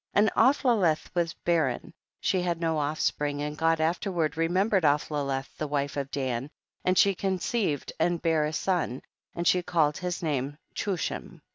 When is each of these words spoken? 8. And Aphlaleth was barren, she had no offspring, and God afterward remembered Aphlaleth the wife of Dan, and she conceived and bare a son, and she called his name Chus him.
8. 0.15 0.17
And 0.17 0.31
Aphlaleth 0.35 1.13
was 1.13 1.35
barren, 1.35 1.93
she 2.19 2.41
had 2.41 2.59
no 2.59 2.79
offspring, 2.79 3.43
and 3.43 3.55
God 3.55 3.79
afterward 3.79 4.35
remembered 4.35 4.81
Aphlaleth 4.83 5.55
the 5.59 5.67
wife 5.67 5.95
of 5.95 6.09
Dan, 6.09 6.49
and 6.83 6.97
she 6.97 7.13
conceived 7.13 7.93
and 7.99 8.19
bare 8.19 8.45
a 8.45 8.51
son, 8.53 9.03
and 9.35 9.47
she 9.47 9.61
called 9.61 9.99
his 9.99 10.23
name 10.23 10.57
Chus 10.73 11.09
him. 11.09 11.43